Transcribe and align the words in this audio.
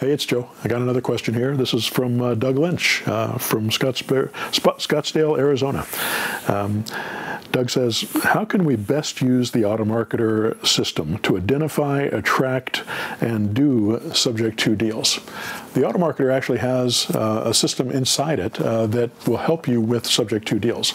Hey, 0.00 0.12
it's 0.12 0.24
Joe. 0.24 0.48
I 0.64 0.68
got 0.68 0.80
another 0.80 1.02
question 1.02 1.34
here. 1.34 1.54
This 1.54 1.74
is 1.74 1.84
from 1.84 2.22
uh, 2.22 2.34
Doug 2.34 2.56
Lynch 2.56 3.06
uh, 3.06 3.36
from 3.36 3.68
Scottsdale, 3.68 5.38
Arizona. 5.38 5.86
Um, 6.48 6.86
Doug 7.52 7.68
says, 7.68 8.02
How 8.22 8.44
can 8.44 8.64
we 8.64 8.76
best 8.76 9.20
use 9.20 9.50
the 9.50 9.62
AutoMarketer 9.62 10.64
system 10.66 11.18
to 11.18 11.36
identify, 11.36 12.02
attract, 12.02 12.84
and 13.20 13.52
do 13.54 14.00
subject 14.14 14.58
to 14.60 14.76
deals? 14.76 15.20
The 15.74 15.82
AutoMarketer 15.82 16.32
actually 16.32 16.58
has 16.58 17.10
uh, 17.10 17.42
a 17.46 17.54
system 17.54 17.90
inside 17.90 18.38
it 18.38 18.60
uh, 18.60 18.86
that 18.88 19.10
will 19.26 19.36
help 19.36 19.68
you 19.68 19.80
with 19.80 20.06
subject 20.06 20.46
to 20.48 20.58
deals. 20.58 20.94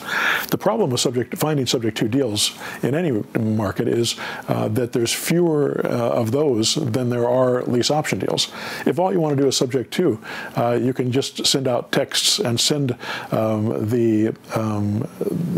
The 0.49 0.57
problem 0.57 0.89
with 0.89 0.99
subject 0.99 1.37
finding 1.37 1.65
subject 1.65 1.97
to 1.99 2.07
deals 2.07 2.57
in 2.83 2.93
any 2.93 3.11
market 3.39 3.87
is 3.87 4.15
uh, 4.47 4.67
that 4.69 4.91
there's 4.91 5.13
fewer 5.13 5.81
uh, 5.85 5.89
of 5.89 6.31
those 6.31 6.75
than 6.75 7.09
there 7.09 7.27
are 7.27 7.63
lease 7.63 7.89
option 7.91 8.19
deals. 8.19 8.51
If 8.85 8.99
all 8.99 9.11
you 9.11 9.19
want 9.19 9.35
to 9.37 9.41
do 9.41 9.47
is 9.47 9.55
subject 9.55 9.91
to, 9.93 10.21
uh, 10.55 10.79
you 10.81 10.93
can 10.93 11.11
just 11.11 11.45
send 11.45 11.67
out 11.67 11.91
texts 11.91 12.39
and 12.39 12.59
send 12.59 12.97
um, 13.31 13.89
the 13.89 14.35
um, 14.55 15.07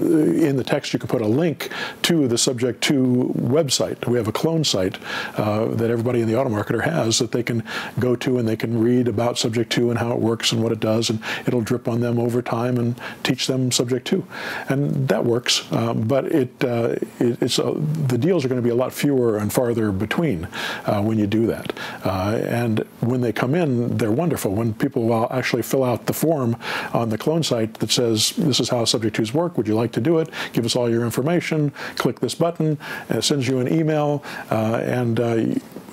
in 0.02 0.58
the 0.58 0.64
text 0.64 0.87
you 0.94 1.00
can 1.00 1.08
put 1.08 1.22
a 1.22 1.28
link 1.28 1.72
to 2.04 2.28
the 2.28 2.38
subject 2.38 2.82
2 2.84 3.34
website. 3.38 4.06
We 4.08 4.18
have 4.18 4.28
a 4.28 4.32
clone 4.32 4.64
site 4.64 4.98
uh, 5.38 5.66
that 5.66 5.90
everybody 5.90 6.22
in 6.22 6.28
the 6.28 6.34
AutoMarketer 6.36 6.84
has 6.84 7.20
that 7.20 7.32
they 7.32 7.44
can 7.44 7.64
go 8.00 8.16
to 8.18 8.38
and 8.38 8.48
they 8.48 8.56
can 8.56 8.80
read 8.82 9.08
about 9.08 9.38
subject 9.38 9.72
2 9.72 9.90
and 9.90 10.00
how 10.00 10.12
it 10.12 10.20
works 10.20 10.52
and 10.52 10.62
what 10.62 10.72
it 10.72 10.80
does, 10.80 11.10
and 11.10 11.22
it'll 11.46 11.62
drip 11.62 11.88
on 11.88 12.00
them 12.02 12.20
over 12.20 12.42
time 12.42 12.78
and 12.78 13.00
teach 13.24 13.48
them 13.48 13.72
subject 13.72 14.08
2. 14.08 14.26
and 14.70 15.08
that 15.08 15.24
works. 15.24 15.72
Um, 15.72 16.02
but 16.08 16.26
it, 16.26 16.64
uh, 16.64 16.96
it 17.20 17.42
it's 17.42 17.60
uh, 17.60 17.74
the 18.08 18.18
deals 18.18 18.46
are 18.46 18.48
going 18.48 18.62
to 18.62 18.66
be 18.66 18.70
a 18.70 18.76
lot 18.76 18.94
fewer 18.94 19.38
and 19.38 19.52
farther 19.52 19.92
between 19.92 20.46
uh, 20.86 21.02
when 21.02 21.18
you 21.18 21.28
do 21.28 21.48
that. 21.48 21.74
Uh, 22.04 22.40
and 22.46 22.80
when 23.02 23.22
they 23.22 23.32
come 23.32 23.56
in, 23.56 23.98
they're 23.98 24.12
wonderful. 24.12 24.54
When 24.54 24.74
people 24.74 25.08
will 25.08 25.28
actually 25.32 25.64
fill 25.64 25.84
out 25.84 26.06
the 26.06 26.14
form 26.14 26.56
on 26.94 27.10
the 27.10 27.18
clone 27.18 27.44
site 27.44 27.76
that 27.76 27.92
says 27.92 28.32
this 28.38 28.60
is 28.60 28.70
how 28.70 28.86
subject 28.86 29.16
twos 29.16 29.34
work. 29.34 29.58
Would 29.58 29.68
you 29.68 29.76
like 29.76 29.92
to 29.94 30.02
do 30.02 30.20
it? 30.20 30.30
Give 30.54 30.66
us 30.66 30.76
all 30.78 30.90
your 30.90 31.04
information. 31.04 31.72
Click 31.96 32.20
this 32.20 32.36
button. 32.36 32.78
It 33.10 33.24
sends 33.24 33.48
you 33.48 33.60
an 33.60 33.72
email, 33.72 34.24
uh, 34.50 34.82
and 34.84 35.20
uh, 35.20 35.36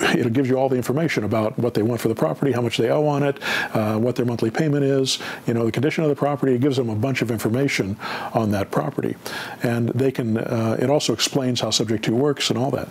it 0.00 0.32
gives 0.32 0.48
you 0.48 0.56
all 0.56 0.68
the 0.68 0.76
information 0.76 1.24
about 1.24 1.58
what 1.58 1.74
they 1.74 1.82
want 1.82 2.00
for 2.00 2.08
the 2.08 2.14
property, 2.14 2.52
how 2.52 2.60
much 2.60 2.76
they 2.76 2.90
owe 2.90 3.06
on 3.06 3.22
it, 3.22 3.38
uh, 3.74 3.98
what 3.98 4.16
their 4.16 4.26
monthly 4.26 4.50
payment 4.50 4.84
is, 4.84 5.18
you 5.46 5.54
know, 5.54 5.64
the 5.64 5.72
condition 5.72 6.04
of 6.04 6.10
the 6.10 6.16
property. 6.16 6.54
It 6.54 6.60
gives 6.60 6.76
them 6.76 6.88
a 6.88 6.94
bunch 6.94 7.22
of 7.22 7.30
information 7.30 7.96
on 8.32 8.50
that 8.52 8.70
property, 8.70 9.16
and 9.62 9.88
they 9.90 10.10
can. 10.10 10.38
Uh, 10.38 10.76
it 10.80 10.90
also 10.90 11.12
explains 11.12 11.60
how 11.60 11.70
subject 11.70 12.04
to 12.04 12.14
works 12.14 12.50
and 12.50 12.58
all 12.58 12.70
that. 12.72 12.88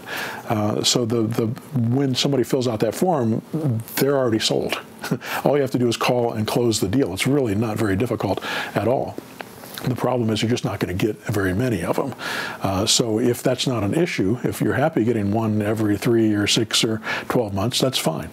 Uh, 0.50 0.84
so 0.84 1.06
the 1.06 1.24
the 1.24 1.48
when 1.94 2.16
somebody 2.16 2.44
fills 2.44 2.68
out 2.68 2.80
that 2.80 2.96
form, 2.96 3.42
they're 3.96 4.18
already 4.18 4.40
sold. 4.40 4.80
all 5.44 5.56
you 5.56 5.62
have 5.62 5.72
to 5.72 5.80
do 5.80 5.88
is 5.88 5.98
call 5.98 6.34
and 6.34 6.48
close 6.48 6.80
the 6.80 6.88
deal. 6.88 7.14
It's 7.14 7.28
really 7.28 7.56
not 7.56 7.78
very 7.78 7.96
difficult 7.96 8.44
at 8.76 8.88
all. 8.88 9.16
The 9.84 9.96
problem 9.96 10.30
is 10.30 10.42
you're 10.42 10.50
just 10.50 10.64
not 10.64 10.80
going 10.80 10.98
to 10.98 11.06
get 11.06 11.18
very 11.24 11.54
many 11.54 11.84
of 11.84 11.98
them. 11.98 12.16
Uh, 12.62 12.86
so 12.86 13.20
if 13.20 13.44
that's 13.44 13.68
not 13.68 13.84
an 13.84 13.94
issue, 13.94 14.40
if 14.44 14.62
you're 14.62 14.76
happy 14.76 15.04
getting 15.04 15.32
one 15.32 15.62
every 15.62 15.98
three 15.98 16.34
or 16.34 16.48
six 16.48 16.86
or 16.86 17.02
12 17.28 17.54
months, 17.54 17.80
that's 17.80 17.98
fine. 17.98 18.30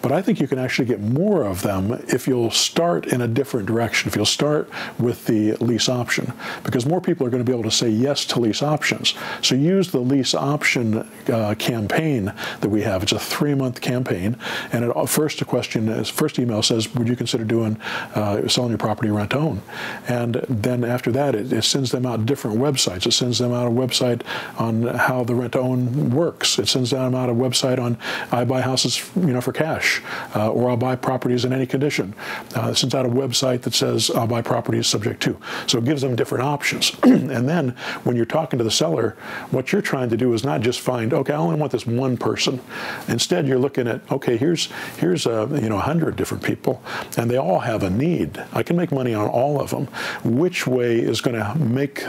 But 0.00 0.12
I 0.12 0.22
think 0.22 0.40
you 0.40 0.46
can 0.46 0.60
actually 0.60 0.86
get 0.86 1.00
more 1.00 1.42
of 1.42 1.62
them 1.62 1.92
if 2.06 2.28
you'll 2.28 2.52
start 2.52 3.06
in 3.06 3.20
a 3.20 3.26
different 3.26 3.66
direction, 3.66 4.08
if 4.08 4.14
you'll 4.14 4.26
start 4.26 4.70
with 4.98 5.26
the 5.26 5.54
lease 5.56 5.88
option, 5.88 6.32
because 6.62 6.86
more 6.86 7.00
people 7.00 7.26
are 7.26 7.30
going 7.30 7.44
to 7.44 7.50
be 7.50 7.56
able 7.56 7.68
to 7.68 7.76
say 7.76 7.88
yes 7.88 8.24
to 8.26 8.40
lease 8.40 8.62
options. 8.62 9.14
So 9.42 9.56
use 9.56 9.90
the 9.90 9.98
lease 9.98 10.34
option 10.34 11.08
uh, 11.28 11.56
campaign 11.58 12.32
that 12.60 12.68
we 12.68 12.82
have. 12.82 13.02
It's 13.02 13.12
a 13.12 13.18
three-month 13.18 13.80
campaign, 13.80 14.36
and 14.72 14.84
it, 14.84 15.08
first 15.08 15.40
a 15.40 15.44
question, 15.44 16.04
first 16.04 16.38
email 16.38 16.62
says, 16.62 16.94
would 16.94 17.08
you 17.08 17.16
consider 17.16 17.44
doing 17.44 17.80
uh, 18.14 18.46
selling 18.46 18.70
your 18.70 18.78
property 18.78 19.10
rent 19.10 19.30
to 19.30 19.38
own? 19.38 19.62
And 20.06 20.34
then 20.48 20.91
after 20.92 21.10
that, 21.12 21.34
it, 21.34 21.52
it, 21.52 21.62
sends 21.62 21.90
them 21.90 22.04
out 22.04 22.26
different 22.26 22.58
websites. 22.58 23.06
It 23.06 23.12
sends 23.12 23.38
them 23.38 23.52
out 23.52 23.66
a 23.66 23.70
website 23.70 24.22
on 24.58 24.82
how 24.82 25.24
the 25.24 25.34
rent 25.34 25.54
to 25.54 25.60
own 25.60 26.10
works. 26.10 26.58
It 26.58 26.68
sends 26.68 26.90
them 26.90 27.14
out 27.14 27.30
a 27.30 27.34
website 27.34 27.78
on 27.78 27.96
I 28.30 28.44
buy 28.44 28.60
houses, 28.60 29.10
you 29.16 29.32
know, 29.32 29.40
for 29.40 29.52
cash, 29.52 30.02
uh, 30.36 30.50
or 30.50 30.70
I'll 30.70 30.76
buy 30.76 30.96
properties 30.96 31.44
in 31.44 31.52
any 31.52 31.66
condition. 31.66 32.14
Uh, 32.54 32.70
it 32.72 32.76
sends 32.76 32.94
out 32.94 33.06
a 33.06 33.08
website 33.08 33.62
that 33.62 33.74
says 33.74 34.10
I'll 34.10 34.26
buy 34.26 34.42
properties 34.42 34.86
subject 34.86 35.22
to. 35.22 35.38
So 35.66 35.78
it 35.78 35.84
gives 35.84 36.02
them 36.02 36.14
different 36.14 36.44
options. 36.44 36.92
and 37.02 37.48
then 37.48 37.70
when 38.04 38.16
you're 38.16 38.26
talking 38.26 38.58
to 38.58 38.64
the 38.64 38.70
seller, 38.70 39.16
what 39.50 39.72
you're 39.72 39.82
trying 39.82 40.10
to 40.10 40.16
do 40.16 40.34
is 40.34 40.44
not 40.44 40.60
just 40.60 40.80
find, 40.80 41.14
okay, 41.14 41.32
I 41.32 41.36
only 41.36 41.56
want 41.56 41.72
this 41.72 41.86
one 41.86 42.16
person. 42.16 42.60
Instead, 43.08 43.48
you're 43.48 43.58
looking 43.58 43.88
at, 43.88 44.00
okay, 44.10 44.36
here's 44.36 44.68
here's 44.98 45.26
a 45.26 45.48
you 45.62 45.68
know 45.68 45.78
hundred 45.78 46.16
different 46.16 46.42
people, 46.42 46.82
and 47.16 47.30
they 47.30 47.38
all 47.38 47.60
have 47.60 47.82
a 47.82 47.90
need. 47.90 48.42
I 48.52 48.62
can 48.62 48.76
make 48.76 48.92
money 48.92 49.14
on 49.14 49.28
all 49.28 49.60
of 49.60 49.70
them. 49.70 49.86
Which 50.24 50.66
way 50.66 50.81
way 50.82 50.98
is 50.98 51.20
going 51.20 51.36
to 51.36 51.58
make 51.58 52.00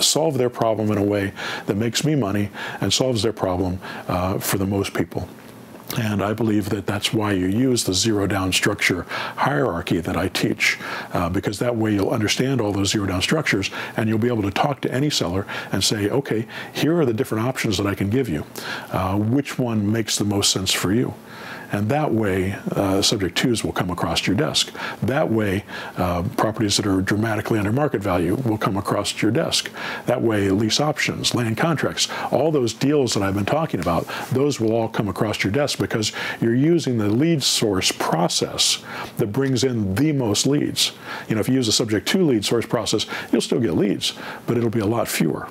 solve 0.00 0.38
their 0.38 0.50
problem 0.50 0.90
in 0.90 0.98
a 0.98 1.04
way 1.14 1.32
that 1.66 1.76
makes 1.76 2.04
me 2.04 2.14
money 2.14 2.48
and 2.80 2.92
solves 2.92 3.22
their 3.22 3.32
problem 3.32 3.78
uh, 4.08 4.38
for 4.38 4.58
the 4.58 4.66
most 4.66 4.94
people. 4.94 5.28
And 5.98 6.22
I 6.22 6.32
believe 6.32 6.70
that 6.70 6.86
that's 6.86 7.12
why 7.12 7.32
you 7.32 7.46
use 7.46 7.84
the 7.84 7.92
zero 7.92 8.26
down 8.26 8.50
structure 8.52 9.02
hierarchy 9.36 10.00
that 10.00 10.16
I 10.16 10.28
teach, 10.28 10.78
uh, 11.12 11.28
because 11.28 11.58
that 11.58 11.76
way 11.76 11.92
you'll 11.92 12.16
understand 12.18 12.62
all 12.62 12.72
those 12.72 12.90
zero 12.90 13.06
down 13.06 13.20
structures 13.20 13.70
and 13.96 14.08
you'll 14.08 14.26
be 14.26 14.28
able 14.28 14.42
to 14.50 14.50
talk 14.50 14.80
to 14.82 14.90
any 14.90 15.10
seller 15.10 15.46
and 15.70 15.84
say, 15.84 16.08
okay, 16.08 16.46
here 16.72 16.98
are 16.98 17.04
the 17.04 17.12
different 17.12 17.46
options 17.46 17.76
that 17.76 17.86
I 17.86 17.94
can 17.94 18.08
give 18.08 18.28
you. 18.30 18.46
Uh, 18.90 19.18
which 19.18 19.58
one 19.58 19.92
makes 19.92 20.16
the 20.16 20.24
most 20.24 20.50
sense 20.50 20.72
for 20.72 20.94
you? 20.94 21.12
And 21.72 21.88
that 21.88 22.12
way, 22.12 22.52
uh, 22.76 23.00
subject 23.00 23.36
twos 23.36 23.64
will 23.64 23.72
come 23.72 23.90
across 23.90 24.26
your 24.26 24.36
desk. 24.36 24.72
That 25.02 25.30
way, 25.30 25.64
uh, 25.96 26.22
properties 26.36 26.76
that 26.76 26.86
are 26.86 27.00
dramatically 27.00 27.58
under 27.58 27.72
market 27.72 28.02
value 28.02 28.34
will 28.36 28.58
come 28.58 28.76
across 28.76 29.22
your 29.22 29.30
desk. 29.30 29.70
That 30.04 30.20
way, 30.20 30.50
lease 30.50 30.80
options, 30.80 31.34
land 31.34 31.56
contracts, 31.56 32.08
all 32.30 32.52
those 32.52 32.74
deals 32.74 33.14
that 33.14 33.22
I've 33.22 33.34
been 33.34 33.46
talking 33.46 33.80
about, 33.80 34.06
those 34.30 34.60
will 34.60 34.72
all 34.74 34.88
come 34.88 35.08
across 35.08 35.42
your 35.42 35.52
desk 35.52 35.78
because 35.78 36.12
you're 36.42 36.54
using 36.54 36.98
the 36.98 37.08
lead 37.08 37.42
source 37.42 37.90
process 37.90 38.82
that 39.16 39.28
brings 39.28 39.64
in 39.64 39.94
the 39.94 40.12
most 40.12 40.46
leads. 40.46 40.92
You 41.26 41.36
know, 41.36 41.40
if 41.40 41.48
you 41.48 41.54
use 41.54 41.68
a 41.68 41.72
subject 41.72 42.06
to 42.08 42.22
lead 42.22 42.44
source 42.44 42.66
process, 42.66 43.06
you'll 43.32 43.40
still 43.40 43.60
get 43.60 43.72
leads, 43.72 44.12
but 44.46 44.58
it'll 44.58 44.70
be 44.70 44.80
a 44.80 44.86
lot 44.86 45.08
fewer. 45.08 45.48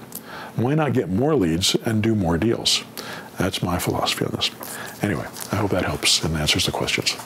Why 0.56 0.76
not 0.76 0.94
get 0.94 1.10
more 1.10 1.36
leads 1.36 1.76
and 1.76 2.04
do 2.04 2.14
more 2.14 2.38
deals? 2.38 2.84
That's 3.38 3.64
my 3.64 3.80
philosophy 3.80 4.26
on 4.26 4.32
this. 4.32 4.52
Anyway, 5.02 5.26
I 5.52 5.56
hope 5.56 5.72
that 5.72 5.86
helps 5.86 6.24
and 6.24 6.36
answers 6.36 6.66
the 6.66 6.72
questions. 6.72 7.18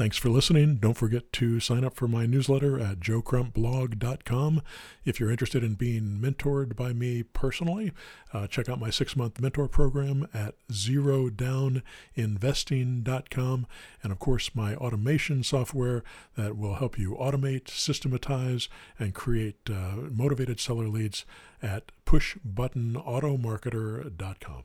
Thanks 0.00 0.16
for 0.16 0.30
listening. 0.30 0.76
Don't 0.76 0.94
forget 0.94 1.30
to 1.34 1.60
sign 1.60 1.84
up 1.84 1.94
for 1.94 2.08
my 2.08 2.24
newsletter 2.24 2.80
at 2.80 3.00
joecrumpblog.com. 3.00 4.62
If 5.04 5.20
you're 5.20 5.30
interested 5.30 5.62
in 5.62 5.74
being 5.74 6.18
mentored 6.22 6.74
by 6.74 6.94
me 6.94 7.22
personally, 7.22 7.92
uh, 8.32 8.46
check 8.46 8.70
out 8.70 8.80
my 8.80 8.88
six 8.88 9.14
month 9.14 9.42
mentor 9.42 9.68
program 9.68 10.26
at 10.32 10.54
zerodowninvesting.com. 10.72 13.66
And 14.02 14.10
of 14.10 14.18
course, 14.18 14.54
my 14.54 14.74
automation 14.74 15.42
software 15.42 16.02
that 16.34 16.56
will 16.56 16.76
help 16.76 16.98
you 16.98 17.14
automate, 17.20 17.68
systematize, 17.68 18.70
and 18.98 19.14
create 19.14 19.68
uh, 19.68 19.96
motivated 20.10 20.60
seller 20.60 20.88
leads 20.88 21.26
at 21.62 21.92
pushbuttonautomarketer.com. 22.06 24.62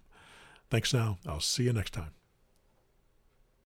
Thanks 0.75 0.93
now. 0.93 1.19
I'll 1.25 1.39
see 1.39 1.63
you 1.63 1.71
next 1.71 1.93
time. 1.93 2.11